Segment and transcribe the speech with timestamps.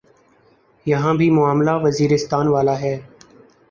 [0.85, 2.95] یہاں بھی معاملہ وزیرستان والا ہے۔